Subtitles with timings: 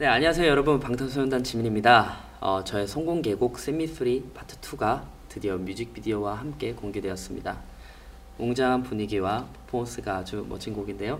[0.00, 0.78] 네, 안녕하세요 여러분.
[0.78, 2.20] 방탄소년단 지민입니다.
[2.38, 7.58] 어, 저의 성공개곡 세미프리 파트 2가 드디어 뮤직비디오와 함께 공개되었습니다.
[8.38, 11.18] 웅장한 분위기와 퍼포먼스가 아주 멋진 곡인데요.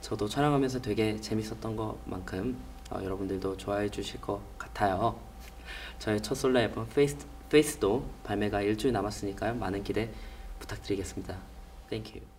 [0.00, 2.56] 저도 촬영하면서 되게 재밌었던 것만큼
[2.90, 5.20] 어, 여러분들도 좋아해 주실 것 같아요.
[5.98, 9.56] 저의 첫 솔로 앨범 페이스, 페이스도 발매가 일주일 남았으니까요.
[9.56, 10.08] 많은 기대
[10.60, 11.36] 부탁드리겠습니다.
[11.90, 12.33] Thank you.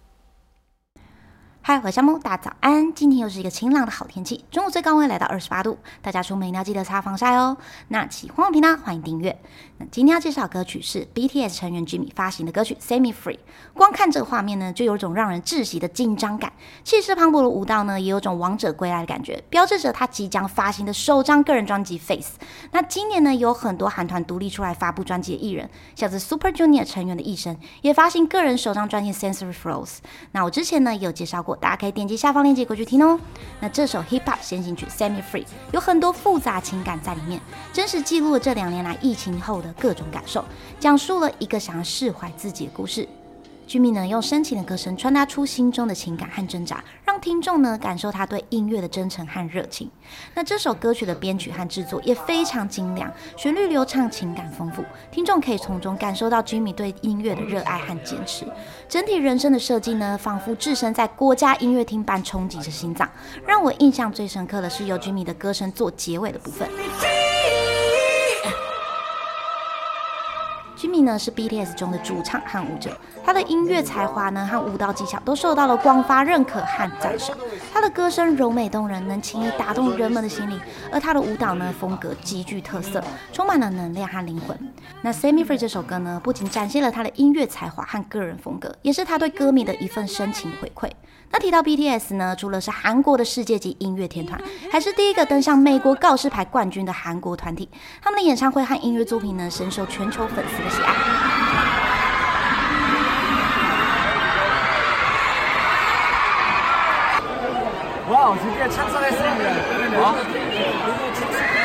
[1.67, 2.93] 嗨，我是夏木，大家早安。
[2.93, 7.57] 今天又是一个晴朗的好天气，中午最高温来到二十八度，大家出门一定要记得擦防晒哦。
[7.87, 9.35] 那喜欢我频道，欢迎订阅。
[9.79, 13.37] 那今天要介绍歌曲是 BTS 成员 Jimmy 发行的歌曲《Semi Free》。
[13.73, 16.53] 光看这个画面呢，就有种让人窒息的紧张感。
[16.83, 22.37] 气势磅礴的舞蹈呢，也有种王者归来的感觉，标志着他即将发行的首张个人专辑《Face》。
[22.73, 29.87] 那今年呢，有很多韩团独立出来发布专辑的艺人，像是 Super Junior 成员的艺生也发行个人首张专辑《Sensory Flows》。
[30.31, 31.54] 那我之前呢，也有介绍过。
[31.55, 33.19] 大家可以点击下方链接过去听哦。
[33.59, 37.39] 那这首 Hip Hop 先行曲 Semi Free 有很多复杂情感在里面，
[37.71, 40.43] 真实记录了这两年来疫情后的各种感受，
[40.79, 43.07] 讲述了一个想要释怀自己的故事。
[43.67, 49.89] 居民呢用深情的歌声传达出心中的情感和挣扎，让听众呢感受他对音乐的真诚和热情。
[50.33, 58.45] 那这首歌曲的编曲和制作也非常精良，旋律流畅，情感丰富，听众可以从中感受到居民对音乐的热爱和坚持。
[58.87, 63.09] 整体人声的设计呢，仿佛置身在国家音乐厅般冲击着心脏。
[63.45, 66.69] 让我印象最深刻的是由居民的歌声做结尾的部分。
[70.77, 72.91] Jimmy 呢是 BTS 中的主唱和舞者，
[73.23, 77.35] 他的音乐才华呢和舞蹈技巧都受到了广发认可和赞赏。
[77.75, 80.57] 他的歌声柔美动人，能轻易打动人们的心灵，
[80.89, 83.03] 而他的舞蹈呢风格极具特色，
[83.33, 84.57] 充满了能量和灵魂。
[85.01, 90.89] 那 Sammy Free 这首歌呢，不仅展现了他的音乐才华和个人风格，也是他对歌迷的一份深情回馈。
[91.29, 94.41] 那提到 BTS 呢，除了是韩国的世界级音乐天团，
[94.71, 97.67] 还是第一个登上美国告示牌冠军的韩国团体。
[98.01, 101.34] 他们的演唱会和音乐作品呢，深受全球粉丝的喜爱。
[108.25, 109.45] 哇，今天唱出来声音，
[110.01, 110.15] 好。
[110.15, 111.64] Remind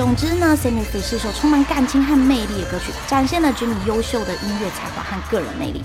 [0.00, 5.84] 总之呢，《Semi Free》是一首充满感情和魅力的歌曲，展现了 Jimmy 优秀的音乐才华和个人魅力。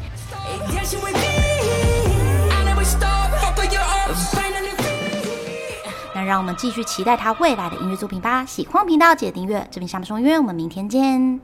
[6.14, 8.46] 那让我们继续期待他未来的音乐作品吧！
[8.46, 11.42] 喜欢频道记得订阅，这边下面说音乐，我们明天见。